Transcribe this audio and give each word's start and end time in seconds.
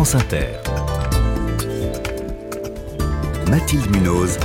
France 0.00 0.14
Inter. 0.14 0.46
Mathilde 3.50 3.94
Munoz. 3.94 4.38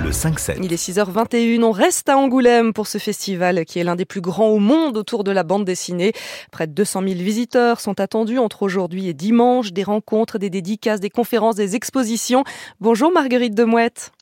Le 0.00 0.10
5-7. 0.12 0.58
Il 0.62 0.72
est 0.72 0.76
6h21, 0.76 1.64
on 1.64 1.72
reste 1.72 2.08
à 2.08 2.16
Angoulême 2.16 2.72
pour 2.72 2.86
ce 2.86 2.98
festival 2.98 3.64
qui 3.64 3.80
est 3.80 3.82
l'un 3.82 3.96
des 3.96 4.04
plus 4.04 4.20
grands 4.20 4.50
au 4.50 4.60
monde 4.60 4.96
autour 4.96 5.24
de 5.24 5.32
la 5.32 5.42
bande 5.42 5.64
dessinée. 5.64 6.12
Près 6.52 6.68
de 6.68 6.72
200 6.72 7.02
000 7.02 7.14
visiteurs 7.14 7.80
sont 7.80 7.98
attendus 7.98 8.38
entre 8.38 8.62
aujourd'hui 8.62 9.08
et 9.08 9.12
dimanche, 9.12 9.72
des 9.72 9.82
rencontres, 9.82 10.38
des 10.38 10.48
dédicaces, 10.48 11.00
des 11.00 11.10
conférences, 11.10 11.56
des 11.56 11.74
expositions. 11.74 12.44
Bonjour 12.78 13.10
Marguerite 13.10 13.56
Demouette. 13.56 14.12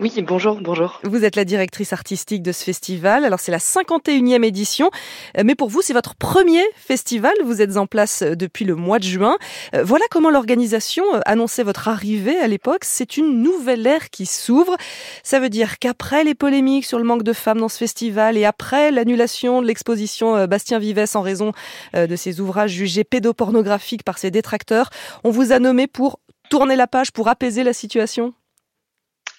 Oui, 0.00 0.12
bonjour, 0.26 0.60
bonjour. 0.62 0.98
Vous 1.04 1.24
êtes 1.26 1.36
la 1.36 1.44
directrice 1.44 1.92
artistique 1.92 2.42
de 2.42 2.52
ce 2.52 2.64
festival. 2.64 3.24
Alors 3.24 3.38
c'est 3.38 3.52
la 3.52 3.58
51e 3.58 4.42
édition, 4.44 4.90
euh, 5.36 5.42
mais 5.44 5.54
pour 5.54 5.68
vous 5.68 5.82
c'est 5.82 5.92
votre 5.92 6.14
premier 6.14 6.62
festival. 6.74 7.34
Vous 7.44 7.60
êtes 7.60 7.76
en 7.76 7.86
place 7.86 8.22
euh, 8.22 8.34
depuis 8.34 8.64
le 8.64 8.74
mois 8.74 8.98
de 8.98 9.04
juin. 9.04 9.36
Euh, 9.74 9.84
voilà 9.84 10.06
comment 10.10 10.30
l'organisation 10.30 11.04
annonçait 11.26 11.64
votre 11.64 11.88
arrivée 11.88 12.38
à 12.38 12.46
l'époque. 12.46 12.84
C'est 12.84 13.18
une 13.18 13.42
nouvelle 13.42 13.86
ère 13.86 14.08
qui 14.08 14.24
s'ouvre. 14.24 14.74
Ça 15.22 15.38
veut 15.38 15.50
dire 15.50 15.78
qu'après 15.78 16.24
les 16.24 16.34
polémiques 16.34 16.86
sur 16.86 16.98
le 16.98 17.04
manque 17.04 17.22
de 17.22 17.34
femmes 17.34 17.60
dans 17.60 17.68
ce 17.68 17.76
festival 17.76 18.38
et 18.38 18.46
après 18.46 18.90
l'annulation 18.90 19.60
de 19.60 19.66
l'exposition 19.66 20.46
Bastien 20.46 20.78
Vivès 20.78 21.14
en 21.14 21.20
raison 21.20 21.52
de 21.94 22.16
ses 22.16 22.40
ouvrages 22.40 22.70
jugés 22.70 23.04
pédopornographiques 23.04 24.02
par 24.02 24.16
ses 24.16 24.30
détracteurs, 24.30 24.88
on 25.24 25.30
vous 25.30 25.52
a 25.52 25.58
nommé 25.58 25.86
pour 25.86 26.20
tourner 26.48 26.76
la 26.76 26.86
page, 26.86 27.12
pour 27.12 27.28
apaiser 27.28 27.64
la 27.64 27.72
situation? 27.72 28.34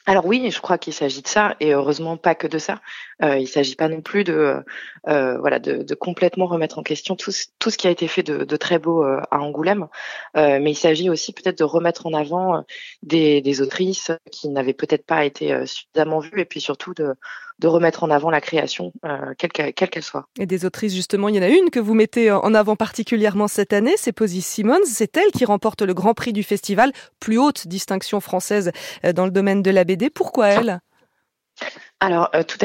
Alors 0.05 0.25
oui, 0.25 0.49
je 0.51 0.59
crois 0.61 0.77
qu'il 0.77 0.93
s'agit 0.93 1.21
de 1.21 1.27
ça, 1.27 1.55
et 1.59 1.73
heureusement 1.73 2.17
pas 2.17 2.33
que 2.35 2.47
de 2.47 2.57
ça. 2.57 2.81
Euh, 3.23 3.37
il 3.37 3.47
s'agit 3.47 3.75
pas 3.75 3.87
non 3.87 4.01
plus 4.01 4.23
de, 4.23 4.63
euh, 5.07 5.37
voilà, 5.37 5.59
de, 5.59 5.93
complètement 5.95 6.47
remettre 6.47 6.79
en 6.79 6.83
question 6.83 7.15
tout, 7.15 7.31
tout 7.59 7.69
ce 7.69 7.77
qui 7.77 7.87
a 7.87 7.91
été 7.91 8.07
fait 8.07 8.23
de, 8.23 8.57
très 8.57 8.79
beau 8.79 9.03
euh, 9.03 9.21
à 9.29 9.39
Angoulême, 9.39 9.87
mais 10.35 10.71
il 10.71 10.75
s'agit 10.75 11.09
aussi 11.09 11.33
peut-être 11.33 11.59
de 11.59 11.63
remettre 11.63 12.07
en 12.07 12.13
avant 12.13 12.63
des, 13.03 13.41
des 13.41 13.61
autrices 13.61 14.11
qui 14.31 14.49
n'avaient 14.49 14.73
peut-être 14.73 15.05
pas 15.05 15.25
été 15.25 15.65
suffisamment 15.65 16.19
vues, 16.19 16.41
et 16.41 16.45
puis 16.45 16.61
surtout 16.61 16.93
de, 16.93 17.15
de 17.61 17.67
remettre 17.67 18.03
en 18.03 18.09
avant 18.09 18.29
la 18.31 18.41
création, 18.41 18.91
quelle 19.37 19.73
qu'elle 19.73 20.03
soit. 20.03 20.25
Et 20.37 20.45
des 20.45 20.65
autrices, 20.65 20.93
justement, 20.93 21.29
il 21.29 21.35
y 21.35 21.39
en 21.39 21.43
a 21.43 21.47
une 21.47 21.69
que 21.69 21.79
vous 21.79 21.93
mettez 21.93 22.31
en 22.31 22.53
avant 22.53 22.75
particulièrement 22.75 23.47
cette 23.47 23.71
année, 23.71 23.93
c'est 23.97 24.11
Posy 24.11 24.41
Simmons. 24.41 24.79
C'est 24.85 25.15
elle 25.15 25.31
qui 25.31 25.45
remporte 25.45 25.83
le 25.83 25.93
Grand 25.93 26.13
Prix 26.13 26.33
du 26.33 26.43
festival, 26.43 26.91
plus 27.19 27.37
haute 27.37 27.67
distinction 27.67 28.19
française 28.19 28.71
dans 29.15 29.25
le 29.25 29.31
domaine 29.31 29.61
de 29.61 29.71
la 29.71 29.83
BD. 29.83 30.09
Pourquoi 30.09 30.47
elle? 30.47 30.79
Alors, 32.03 32.31
euh, 32.33 32.41
tout, 32.41 32.57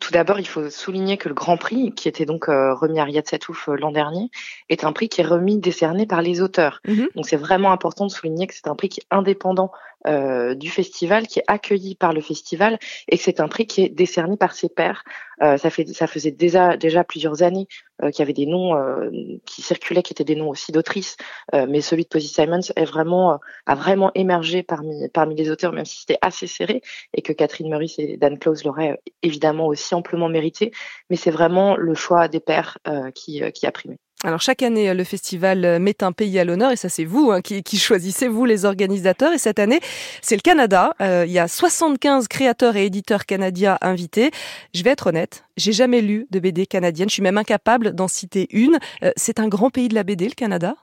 tout 0.00 0.12
d'abord, 0.12 0.38
il 0.38 0.46
faut 0.46 0.70
souligner 0.70 1.16
que 1.16 1.28
le 1.28 1.34
Grand 1.34 1.56
Prix, 1.56 1.92
qui 1.96 2.06
était 2.06 2.26
donc 2.26 2.48
euh, 2.48 2.72
remis 2.74 3.00
à 3.00 3.04
Riyad 3.04 3.26
Satouf 3.26 3.68
euh, 3.68 3.74
l'an 3.76 3.90
dernier, 3.90 4.30
est 4.68 4.84
un 4.84 4.92
prix 4.92 5.08
qui 5.08 5.20
est 5.20 5.24
remis, 5.24 5.58
décerné 5.58 6.06
par 6.06 6.22
les 6.22 6.40
auteurs. 6.40 6.80
Mhm. 6.86 7.08
Donc, 7.16 7.26
c'est 7.26 7.36
vraiment 7.36 7.72
important 7.72 8.06
de 8.06 8.12
souligner 8.12 8.46
que 8.46 8.54
c'est 8.54 8.68
un 8.68 8.76
prix 8.76 8.88
qui 8.88 9.00
est 9.00 9.06
indépendant 9.10 9.72
euh, 10.06 10.54
du 10.54 10.68
festival, 10.68 11.26
qui 11.26 11.38
est 11.38 11.44
accueilli 11.46 11.94
par 11.94 12.12
le 12.12 12.20
festival, 12.20 12.78
et 13.08 13.16
que 13.16 13.22
c'est 13.22 13.40
un 13.40 13.48
prix 13.48 13.66
qui 13.66 13.80
est 13.80 13.88
décerné 13.88 14.36
par 14.36 14.52
ses 14.52 14.68
pairs. 14.68 15.02
Euh, 15.42 15.56
ça, 15.56 15.70
fait, 15.70 15.88
ça 15.88 16.06
faisait 16.06 16.30
déjà, 16.30 16.76
déjà 16.76 17.04
plusieurs 17.04 17.42
années 17.42 17.68
euh, 18.02 18.10
qu'il 18.10 18.18
y 18.18 18.22
avait 18.22 18.34
des 18.34 18.44
noms 18.44 18.74
qui 19.46 19.62
circulaient, 19.62 20.02
qui 20.02 20.12
étaient 20.12 20.22
des 20.22 20.36
noms 20.36 20.50
aussi 20.50 20.72
d'autrices, 20.72 21.16
mais 21.54 21.80
celui 21.80 22.02
de 22.02 22.08
Posy 22.08 22.28
Simons 22.28 22.60
est 22.76 22.84
vraiment, 22.84 23.40
a 23.64 23.74
vraiment 23.74 24.10
émergé 24.14 24.62
parmi, 24.62 25.08
parmi 25.08 25.36
les 25.36 25.50
auteurs, 25.50 25.72
même 25.72 25.86
si 25.86 26.00
c'était 26.00 26.18
assez 26.20 26.46
serré, 26.46 26.82
et 27.14 27.22
que 27.22 27.32
Catherine 27.32 27.70
Meurice 27.70 27.98
et 27.98 28.18
Dan 28.18 28.38
Close 28.38 28.62
l'auraient 28.64 28.83
évidemment 29.22 29.66
aussi 29.66 29.94
amplement 29.94 30.28
mérité. 30.28 30.72
Mais 31.10 31.16
c'est 31.16 31.30
vraiment 31.30 31.76
le 31.76 31.94
choix 31.94 32.28
des 32.28 32.40
pairs 32.40 32.78
qui, 33.14 33.42
qui 33.52 33.66
a 33.66 33.72
primé. 33.72 33.98
Alors 34.24 34.40
chaque 34.40 34.62
année, 34.62 34.94
le 34.94 35.04
festival 35.04 35.78
met 35.80 36.02
un 36.02 36.12
pays 36.12 36.38
à 36.38 36.44
l'honneur 36.44 36.72
et 36.72 36.76
ça 36.76 36.88
c'est 36.88 37.04
vous 37.04 37.30
hein, 37.30 37.42
qui, 37.42 37.76
choisissez, 37.76 38.26
vous 38.26 38.46
les 38.46 38.64
organisateurs. 38.64 39.34
Et 39.34 39.38
cette 39.38 39.58
année, 39.58 39.80
c'est 40.22 40.34
le 40.34 40.40
Canada. 40.40 40.94
Euh, 41.02 41.24
il 41.26 41.32
y 41.32 41.38
a 41.38 41.46
75 41.46 42.26
créateurs 42.28 42.74
et 42.76 42.86
éditeurs 42.86 43.26
canadiens 43.26 43.76
invités. 43.82 44.30
Je 44.72 44.82
vais 44.82 44.90
être 44.90 45.08
honnête, 45.08 45.44
j'ai 45.58 45.72
jamais 45.72 46.00
lu 46.00 46.26
de 46.30 46.38
BD 46.40 46.64
canadienne. 46.66 47.10
Je 47.10 47.14
suis 47.14 47.22
même 47.22 47.36
incapable 47.36 47.94
d'en 47.94 48.08
citer 48.08 48.48
une. 48.50 48.78
Euh, 49.02 49.12
c'est 49.16 49.40
un 49.40 49.48
grand 49.48 49.68
pays 49.68 49.88
de 49.88 49.94
la 49.94 50.04
BD, 50.04 50.24
le 50.24 50.34
Canada? 50.34 50.74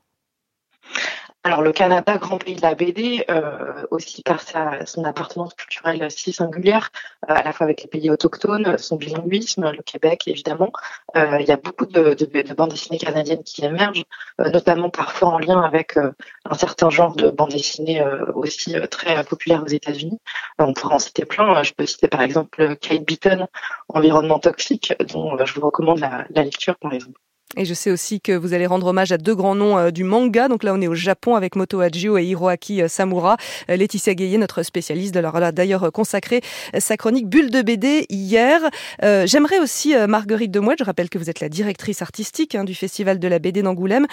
Alors 1.44 1.64
le 1.64 1.72
Canada, 1.72 2.20
grand 2.20 2.38
pays 2.38 2.56
de 2.56 2.62
la 2.62 2.76
BD, 2.76 3.26
euh, 3.32 3.88
aussi 3.90 4.22
par 4.22 4.42
sa, 4.42 4.86
son 4.86 5.04
appartenance 5.06 5.56
culturelle 5.56 6.12
si 6.12 6.32
singulière, 6.34 6.92
euh, 7.28 7.34
à 7.34 7.42
la 7.42 7.52
fois 7.52 7.64
avec 7.66 7.82
les 7.82 7.88
pays 7.88 8.12
autochtones, 8.12 8.78
son 8.78 8.96
bilinguisme, 8.98 9.72
le 9.72 9.82
Québec 9.82 10.28
évidemment. 10.28 10.72
Euh, 11.16 11.38
il 11.40 11.48
y 11.48 11.52
a 11.52 11.58
beaucoup 11.58 11.88
de, 11.88 12.14
de, 12.14 12.26
de, 12.44 12.54
bandes 12.54 12.70
dessinées 12.70 13.00
canadiennes 13.00 13.44
qui 13.44 13.66
émergent, 13.66 14.04
notamment 14.38 14.92
parfois 14.92 15.30
en 15.30 15.40
lien 15.40 15.60
avec 15.62 15.98
un 15.98 16.54
certain 16.54 16.92
genre 16.92 17.16
de 17.16 17.32
bandes 17.32 17.50
dessinées 17.50 18.04
aussi 18.36 18.76
très 18.92 19.24
populaires 19.24 19.64
aux 19.64 19.68
États-Unis. 19.68 20.20
on 20.60 20.74
pourrait 20.74 20.96
en 20.96 21.00
citer 21.00 21.26
plein. 21.26 21.64
Je 21.64 21.74
peux 21.74 21.88
citer 21.88 22.08
par 22.08 22.22
exemple 22.22 22.76
Kate 22.76 23.04
Beaton, 23.04 23.48
Environnement 23.90 24.40
toxique, 24.40 24.94
dont 25.12 25.44
je 25.44 25.54
vous 25.56 25.62
recommande 25.62 26.00
la 26.00 26.44
lecture 26.44 26.78
par 26.78 26.94
exemple. 26.94 27.20
Et 27.58 27.66
je 27.66 27.74
sais 27.74 27.92
aussi 27.92 28.22
que 28.22 28.32
vous 28.32 28.54
allez 28.54 28.66
rendre 28.66 28.88
hommage 28.88 29.12
à 29.12 29.18
deux 29.18 29.36
grands 29.36 29.56
noms 29.56 29.78
euh, 29.78 29.92
du 29.92 30.06
manga. 30.06 30.48
Donc 30.48 30.64
là, 30.64 30.74
on 30.74 30.80
est 30.80 30.88
au 30.88 30.96
Japon 30.96 31.36
avec 31.36 31.58
Moto 31.58 31.82
Hajio 31.82 32.18
et 32.18 32.24
Hiroaki 32.24 32.82
euh, 32.82 32.88
Samura. 32.88 33.36
Euh, 33.70 33.76
Laetitia 33.76 34.16
Gaillet, 34.16 34.38
notre 34.38 34.64
spécialiste, 34.64 35.16
leur 35.18 35.36
a 35.36 35.52
d'ailleurs 35.52 35.92
consacré 35.92 36.42
sa 36.78 36.96
chronique 36.96 37.28
Bulle 37.28 37.50
de 37.50 37.62
BD 37.62 38.06
hier. 38.10 38.62
J'aimerais 39.02 39.60
aussi, 39.60 39.96
Marguerite 40.08 40.52
Demouette, 40.52 40.80
je 40.80 40.84
rappelle 40.84 41.10
que 41.10 41.18
vous 41.18 41.30
êtes 41.30 41.40
la 41.40 41.50
directrice 41.50 42.02
artistique 42.02 42.54
hein, 42.54 42.64
du 42.64 42.76
Festival 42.76 43.20
de 43.20 43.28
la 43.28 43.40
BD 43.40 43.62
d'Angoulême, 43.62 44.06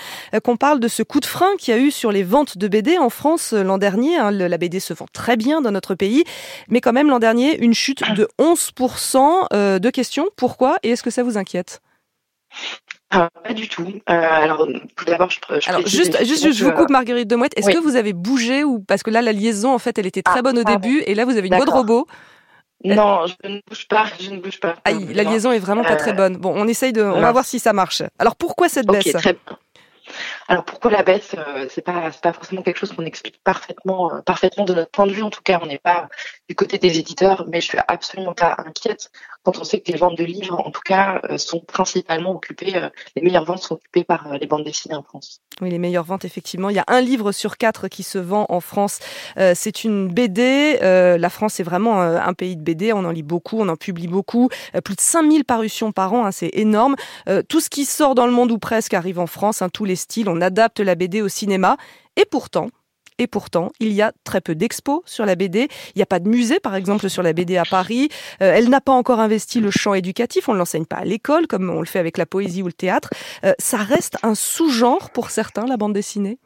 qu'on 0.43 0.57
parle 0.57 0.81
de 0.81 0.89
ce 0.89 1.03
coup 1.03 1.21
de 1.21 1.27
frein 1.27 1.51
qu'il 1.59 1.75
y 1.75 1.77
a 1.77 1.81
eu 1.81 1.91
sur 1.91 2.13
les 2.13 2.23
ventes 2.23 2.57
de 2.57 2.69
BD 2.69 2.99
en 2.99 3.11
France 3.11 3.53
l'an 3.53 3.79
dernier. 3.79 4.17
Hein. 4.17 4.31
La 4.31 4.59
BD 4.59 4.81
se 4.81 4.95
vend 4.95 5.07
très 5.13 5.37
bien 5.37 5.61
dans 5.61 5.73
notre 5.73 5.95
pays, 5.95 6.25
mais 6.69 6.81
quand 6.81 6.93
même 6.93 7.09
l'an 7.09 7.19
dernier, 7.19 7.59
une 7.63 7.75
chute 7.75 8.03
de 8.15 8.29
11% 8.39 9.79
de 9.79 9.91
questions. 9.91 10.29
Pourquoi 10.37 10.79
et 10.83 10.91
est-ce 10.91 11.03
que 11.03 11.11
ça 11.11 11.23
vous 11.23 11.37
inquiète? 11.37 11.81
Ah, 13.11 13.31
pas 13.43 13.55
du 13.55 13.69
tout. 13.69 13.87
Euh, 13.87 14.13
alors, 14.13 14.67
tout 14.97 15.05
d'abord, 15.07 15.31
je, 15.31 15.39
je 15.61 15.69
alors 15.69 15.87
juste, 15.87 16.23
juste, 16.25 16.53
je 16.53 16.65
vous 16.65 16.73
coupe, 16.73 16.91
Marguerite 16.91 17.29
Demouette. 17.29 17.57
Est-ce 17.57 17.71
que 17.71 17.79
vous 17.79 17.97
avez 17.97 18.13
bougé 18.13 18.65
ou 18.65 18.81
parce 18.81 19.03
que 19.03 19.11
là, 19.11 19.23
la 19.23 19.33
liaison, 19.33 19.73
en 19.73 19.79
fait, 19.79 19.99
elle 19.99 20.07
était 20.07 20.23
très 20.23 20.41
ah, 20.41 20.43
bonne 20.43 20.59
au 20.59 20.65
début, 20.65 21.03
et 21.07 21.15
là, 21.15 21.25
vous 21.25 21.37
avez 21.37 21.49
une 21.49 21.59
de 21.59 21.71
robot. 21.71 22.07
Non, 22.85 23.27
je 23.27 23.49
ne 23.49 23.61
bouge 23.67 23.89
pas, 23.89 24.07
je 24.21 24.31
ne 24.31 24.39
bouge 24.39 24.61
pas. 24.61 24.77
Aïe, 24.85 25.13
la 25.13 25.25
liaison 25.25 25.51
est 25.51 25.59
vraiment 25.59 25.83
pas 25.83 25.97
très 25.97 26.13
euh, 26.13 26.15
bonne. 26.15 26.37
Bon, 26.37 26.53
on 26.55 26.69
essaye 26.69 26.93
de, 26.93 27.03
on 27.03 27.21
va 27.21 27.33
voir 27.33 27.45
si 27.45 27.59
ça 27.59 27.73
marche. 27.73 28.03
Alors, 28.19 28.37
pourquoi 28.37 28.69
cette 28.69 28.87
baisse? 28.87 29.13
très 29.13 29.37
alors 30.51 30.65
pourquoi 30.65 30.91
la 30.91 31.03
baisse 31.03 31.37
euh, 31.37 31.67
C'est 31.69 31.83
pas 31.83 32.11
pas 32.23 32.33
forcément 32.33 32.63
quelque 32.63 32.79
chose 32.79 32.93
qu'on 32.93 33.05
explique 33.05 33.39
parfaitement 33.45 34.15
euh, 34.15 34.21
parfaitement 34.23 34.65
de 34.65 34.73
notre 34.73 34.91
point 34.91 35.07
de 35.07 35.13
vue. 35.13 35.23
En 35.23 35.29
tout 35.29 35.43
cas, 35.43 35.61
on 35.63 35.67
n'est 35.67 35.79
pas 35.79 36.09
du 36.49 36.55
côté 36.55 36.79
des 36.79 36.99
éditeurs, 36.99 37.45
mais 37.49 37.61
je 37.61 37.67
suis 37.67 37.79
absolument 37.87 38.33
pas 38.33 38.57
inquiète 38.67 39.11
quand 39.45 39.59
on 39.59 39.65
sait 39.65 39.81
que 39.81 39.93
les 39.93 39.99
ventes 39.99 40.17
de 40.17 40.25
livres, 40.25 40.59
en 40.59 40.71
tout 40.71 40.81
cas, 40.85 41.21
euh, 41.31 41.39
sont 41.39 41.61
principalement 41.61 42.33
occupées. 42.33 42.73
les 43.15 43.23
meilleures 43.23 43.45
ventes 43.45 43.63
sont 43.63 43.75
occupées 43.75 44.05
par 44.05 44.39
les 44.39 44.47
bandes 44.47 44.65
dessinées 44.65 44.95
en 44.95 45.03
France. 45.03 45.41
Oui, 45.61 45.71
les 45.71 45.79
meilleures 45.79 46.05
ventes 46.05 46.25
effectivement. 46.25 46.71
Il 46.71 46.77
y 46.77 46.81
a 46.81 46.85
un 46.89 47.01
livre 47.03 47.33
sur 47.33 47.59
quatre 47.59 47.89
qui 47.89 48.03
se 48.03 48.19
vend 48.19 48.47
en 48.49 48.61
France. 48.61 49.01
c'est 49.37 49.85
une 49.85 50.09
BD. 50.09 50.79
la 50.81 51.31
France 51.31 51.61
est 51.61 51.63
vraiment 51.63 52.01
un 52.01 52.33
pays 52.33 52.57
de 52.57 52.63
BD. 52.63 52.93
On 52.93 53.05
en 53.05 53.11
lit 53.11 53.23
beaucoup, 53.23 53.61
on 53.61 53.69
en 53.69 53.77
publie 53.77 54.07
beaucoup. 54.07 54.49
plus 54.85 54.95
de 54.95 55.01
5000 55.01 55.45
parutions 55.45 55.93
par 55.93 56.13
an, 56.13 56.27
hein, 56.27 56.33
c'est 56.33 56.51
énorme. 56.53 56.95
tout 57.49 57.61
ce 57.61 57.69
qui 57.71 57.85
sort 57.85 58.15
dans 58.15 58.27
le 58.27 58.33
monde 58.33 58.53
ou 58.53 58.59
presque 58.59 58.95
arrive 58.95 59.19
en 59.19 59.27
France. 59.27 59.63
Hein, 59.63 59.69
tous 59.69 59.85
les 59.85 59.97
styles. 59.97 60.29
Adapte 60.41 60.81
la 60.81 60.95
BD 60.95 61.23
au 61.23 61.29
cinéma. 61.29 61.77
Et 62.17 62.25
pourtant, 62.25 62.69
et 63.19 63.27
pourtant, 63.27 63.73
il 63.81 63.93
y 63.93 64.01
a 64.01 64.13
très 64.25 64.41
peu 64.41 64.55
d'expos 64.55 65.01
sur 65.05 65.27
la 65.27 65.35
BD. 65.35 65.69
Il 65.95 65.99
n'y 65.99 66.03
a 66.03 66.07
pas 66.07 66.21
de 66.21 66.29
musée, 66.29 66.61
par 66.61 66.77
exemple, 66.77 67.11
sur 67.11 67.23
la 67.23 67.33
BD 67.33 67.57
à 67.57 67.65
Paris. 67.65 68.09
Euh, 68.41 68.53
elle 68.55 68.69
n'a 68.69 68.81
pas 68.81 68.93
encore 68.93 69.19
investi 69.19 69.61
le 69.61 69.73
champ 69.73 69.95
éducatif. 69.95 70.49
On 70.49 70.53
ne 70.53 70.59
l'enseigne 70.59 70.87
pas 70.87 70.97
à 70.97 71.05
l'école, 71.05 71.49
comme 71.49 71.69
on 71.69 71.81
le 71.81 71.87
fait 71.87 71.99
avec 71.99 72.17
la 72.17 72.27
poésie 72.27 72.63
ou 72.63 72.67
le 72.67 72.73
théâtre. 72.73 73.11
Euh, 73.45 73.53
ça 73.59 73.79
reste 73.79 74.17
un 74.23 74.37
sous-genre 74.37 75.11
pour 75.11 75.31
certains, 75.31 75.67
la 75.67 75.77
bande 75.77 75.93
dessinée? 75.93 76.39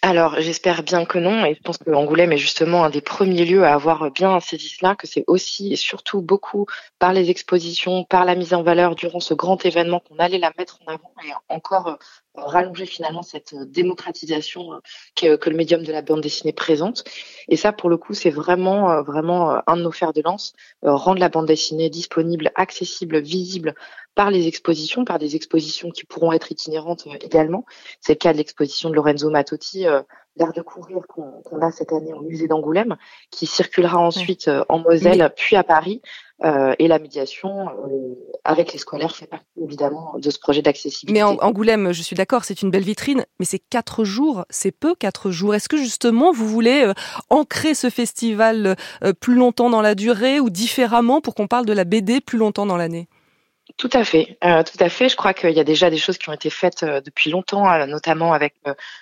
Alors, 0.00 0.38
j'espère 0.38 0.82
bien 0.82 1.06
que 1.06 1.18
non, 1.18 1.46
et 1.46 1.54
je 1.54 1.60
pense 1.62 1.78
que 1.78 1.90
Angoulême 1.90 2.32
est 2.32 2.38
justement 2.38 2.84
un 2.84 2.90
des 2.90 3.00
premiers 3.00 3.46
lieux 3.46 3.64
à 3.64 3.72
avoir 3.72 4.10
bien 4.10 4.38
saisi 4.40 4.68
cela, 4.68 4.94
que 4.96 5.06
c'est 5.06 5.24
aussi 5.28 5.72
et 5.72 5.76
surtout 5.76 6.20
beaucoup 6.20 6.66
par 6.98 7.14
les 7.14 7.30
expositions, 7.30 8.04
par 8.04 8.26
la 8.26 8.34
mise 8.34 8.52
en 8.52 8.62
valeur 8.62 8.96
durant 8.96 9.20
ce 9.20 9.32
grand 9.32 9.64
événement 9.64 10.00
qu'on 10.00 10.18
allait 10.18 10.38
la 10.38 10.52
mettre 10.58 10.78
en 10.86 10.92
avant 10.92 11.12
et 11.24 11.32
encore 11.48 11.98
rallonger 12.34 12.86
finalement 12.86 13.22
cette 13.22 13.54
démocratisation 13.54 14.74
euh, 14.74 14.78
que, 15.16 15.36
que, 15.36 15.50
le 15.50 15.56
médium 15.56 15.82
de 15.82 15.92
la 15.92 16.02
bande 16.02 16.20
dessinée 16.20 16.52
présente. 16.52 17.04
Et 17.48 17.56
ça, 17.56 17.72
pour 17.72 17.88
le 17.88 17.96
coup, 17.96 18.14
c'est 18.14 18.30
vraiment, 18.30 18.90
euh, 18.90 19.02
vraiment 19.02 19.60
un 19.66 19.76
de 19.76 19.82
nos 19.82 19.92
fers 19.92 20.12
de 20.12 20.22
lance, 20.22 20.54
rendre 20.82 21.20
la 21.20 21.28
bande 21.28 21.46
dessinée 21.46 21.90
disponible, 21.90 22.50
accessible, 22.54 23.20
visible 23.20 23.74
par 24.14 24.30
les 24.30 24.46
expositions, 24.46 25.04
par 25.04 25.18
des 25.18 25.36
expositions 25.36 25.90
qui 25.90 26.04
pourront 26.04 26.32
être 26.32 26.52
itinérantes 26.52 27.06
euh, 27.06 27.16
également. 27.20 27.64
C'est 28.00 28.14
le 28.14 28.18
cas 28.18 28.32
de 28.32 28.38
l'exposition 28.38 28.90
de 28.90 28.94
Lorenzo 28.94 29.30
Matotti, 29.30 29.86
euh, 29.86 30.02
l'art 30.36 30.52
de 30.52 30.62
courir 30.62 31.00
qu'on 31.08 31.60
a 31.60 31.70
cette 31.70 31.92
année 31.92 32.12
au 32.12 32.22
musée 32.22 32.48
d'Angoulême, 32.48 32.96
qui 33.30 33.46
circulera 33.46 33.98
ensuite 33.98 34.48
euh, 34.48 34.64
en 34.68 34.78
Moselle, 34.78 35.32
puis 35.36 35.56
à 35.56 35.64
Paris. 35.64 36.00
Et 36.78 36.88
la 36.88 36.98
médiation 36.98 37.68
avec 38.44 38.72
les 38.72 38.78
scolaires 38.78 39.16
fait 39.16 39.26
partie 39.26 39.46
évidemment 39.62 40.14
de 40.18 40.30
ce 40.30 40.38
projet 40.38 40.60
d'accessibilité. 40.62 41.12
Mais 41.12 41.22
Angoulême, 41.22 41.92
je 41.92 42.02
suis 42.02 42.16
d'accord, 42.16 42.44
c'est 42.44 42.60
une 42.60 42.70
belle 42.70 42.82
vitrine, 42.82 43.24
mais 43.38 43.46
c'est 43.46 43.58
quatre 43.58 44.04
jours, 44.04 44.44
c'est 44.50 44.72
peu 44.72 44.94
quatre 44.94 45.30
jours. 45.30 45.54
Est-ce 45.54 45.68
que 45.68 45.78
justement 45.78 46.32
vous 46.32 46.46
voulez 46.46 46.92
ancrer 47.30 47.74
ce 47.74 47.88
festival 47.88 48.76
plus 49.20 49.34
longtemps 49.34 49.70
dans 49.70 49.82
la 49.82 49.94
durée 49.94 50.40
ou 50.40 50.50
différemment 50.50 51.20
pour 51.20 51.34
qu'on 51.34 51.46
parle 51.46 51.66
de 51.66 51.72
la 51.72 51.84
BD 51.84 52.20
plus 52.20 52.38
longtemps 52.38 52.66
dans 52.66 52.76
l'année? 52.76 53.08
Tout 53.78 53.88
à 53.94 54.04
fait, 54.04 54.36
euh, 54.44 54.62
tout 54.62 54.76
à 54.78 54.90
fait. 54.90 55.08
Je 55.08 55.16
crois 55.16 55.32
qu'il 55.32 55.50
y 55.52 55.58
a 55.58 55.64
déjà 55.64 55.88
des 55.88 55.96
choses 55.96 56.18
qui 56.18 56.28
ont 56.28 56.34
été 56.34 56.50
faites 56.50 56.82
euh, 56.82 57.00
depuis 57.00 57.30
longtemps, 57.30 57.70
euh, 57.70 57.86
notamment 57.86 58.34
avec 58.34 58.54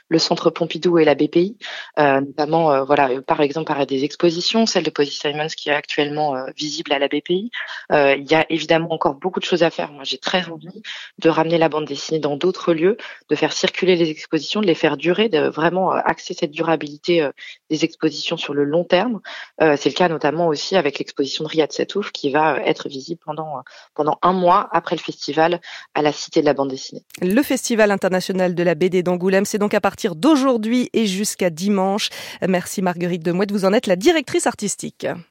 le 0.08 0.18
Centre 0.18 0.50
Pompidou 0.50 0.98
et 0.98 1.04
la 1.04 1.14
BPI, 1.16 1.56
notamment 1.96 2.84
voilà 2.84 3.20
par 3.22 3.40
exemple 3.40 3.66
par 3.66 3.86
des 3.86 4.04
expositions, 4.04 4.66
celle 4.66 4.84
de 4.84 4.90
Posy 4.90 5.10
Simons 5.10 5.48
qui 5.56 5.68
est 5.68 5.74
actuellement 5.74 6.34
visible 6.56 6.92
à 6.92 6.98
la 6.98 7.08
BPI. 7.08 7.50
il 7.90 8.30
y 8.30 8.34
a 8.34 8.46
évidemment 8.50 8.92
encore 8.92 9.14
beaucoup 9.14 9.40
de 9.40 9.44
choses 9.44 9.62
à 9.62 9.70
faire. 9.70 9.92
Moi, 9.92 10.04
j'ai 10.04 10.18
très 10.18 10.48
envie 10.48 10.82
de 11.18 11.28
ramener 11.28 11.58
la 11.58 11.68
bande 11.68 11.86
dessinée 11.86 12.20
dans 12.20 12.36
d'autres 12.36 12.74
lieux, 12.74 12.96
de 13.28 13.34
faire 13.34 13.52
circuler 13.52 13.96
les 13.96 14.10
expositions, 14.10 14.60
de 14.60 14.66
les 14.66 14.74
faire 14.74 14.96
durer, 14.96 15.28
de 15.28 15.48
vraiment 15.48 15.90
axer 15.90 16.34
cette 16.34 16.50
durabilité 16.50 17.28
des 17.72 17.84
expositions 17.84 18.36
sur 18.36 18.54
le 18.54 18.64
long 18.64 18.84
terme. 18.84 19.20
C'est 19.58 19.86
le 19.86 19.94
cas 19.94 20.08
notamment 20.08 20.48
aussi 20.48 20.76
avec 20.76 20.98
l'exposition 20.98 21.44
de 21.44 21.48
Riyad 21.48 21.72
Satouf 21.72 22.12
qui 22.12 22.30
va 22.30 22.60
être 22.60 22.88
visible 22.88 23.20
pendant 23.24 23.62
pendant 23.94 24.18
un 24.22 24.32
mois 24.32 24.68
après 24.72 24.94
le 24.94 25.00
festival 25.00 25.60
à 25.94 26.02
la 26.02 26.12
Cité 26.12 26.40
de 26.40 26.46
la 26.46 26.54
bande 26.54 26.68
dessinée. 26.68 27.02
Le 27.20 27.42
Festival 27.42 27.90
international 27.90 28.54
de 28.54 28.62
la 28.62 28.74
BD 28.74 29.02
d'Angoulême, 29.02 29.46
c'est 29.46 29.58
donc 29.58 29.74
à 29.74 29.80
partir 29.80 30.14
d'aujourd'hui 30.14 30.90
et 30.92 31.06
jusqu'à 31.06 31.50
dimanche. 31.50 32.10
Merci 32.46 32.82
Marguerite 32.82 33.24
Demouette, 33.24 33.52
vous 33.52 33.64
en 33.64 33.72
êtes 33.72 33.86
la 33.86 33.96
directrice 33.96 34.46
artistique. 34.46 35.06